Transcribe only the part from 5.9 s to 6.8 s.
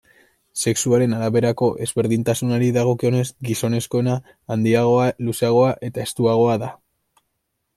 eta estuagoa da.